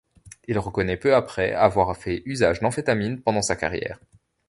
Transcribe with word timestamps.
Il 0.47 0.57
reconnait 0.57 0.97
peu 0.97 1.13
après 1.15 1.53
avoir 1.53 1.95
fait 1.95 2.23
usage 2.25 2.59
d'amphétamines 2.59 3.21
pendant 3.21 3.43
sa 3.43 3.55
carrière. 3.55 3.99